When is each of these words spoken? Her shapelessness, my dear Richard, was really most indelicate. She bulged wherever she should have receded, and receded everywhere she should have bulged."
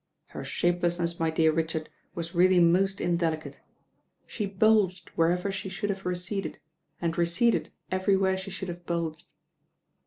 Her 0.29 0.43
shapelessness, 0.43 1.19
my 1.19 1.29
dear 1.29 1.51
Richard, 1.53 1.87
was 2.15 2.33
really 2.33 2.59
most 2.59 2.99
indelicate. 2.99 3.59
She 4.25 4.47
bulged 4.47 5.09
wherever 5.09 5.51
she 5.51 5.69
should 5.69 5.91
have 5.91 6.07
receded, 6.07 6.57
and 6.99 7.15
receded 7.19 7.71
everywhere 7.91 8.35
she 8.35 8.49
should 8.49 8.69
have 8.69 8.87
bulged." 8.87 9.25